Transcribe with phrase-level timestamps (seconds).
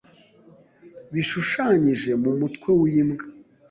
[1.13, 3.25] bishushanyije mu mutwe w’imbwa